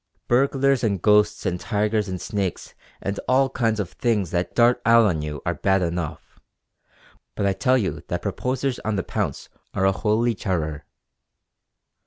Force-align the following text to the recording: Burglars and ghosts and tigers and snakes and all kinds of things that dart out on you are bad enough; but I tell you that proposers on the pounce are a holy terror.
Burglars 0.27 0.83
and 0.83 0.99
ghosts 0.99 1.45
and 1.45 1.59
tigers 1.59 2.09
and 2.09 2.19
snakes 2.19 2.73
and 3.03 3.19
all 3.27 3.51
kinds 3.51 3.79
of 3.79 3.91
things 3.91 4.31
that 4.31 4.55
dart 4.55 4.81
out 4.83 5.05
on 5.05 5.21
you 5.21 5.43
are 5.45 5.53
bad 5.53 5.83
enough; 5.83 6.39
but 7.35 7.45
I 7.45 7.53
tell 7.53 7.77
you 7.77 8.01
that 8.07 8.23
proposers 8.23 8.79
on 8.79 8.95
the 8.95 9.03
pounce 9.03 9.47
are 9.75 9.85
a 9.85 9.91
holy 9.91 10.33
terror. 10.33 10.85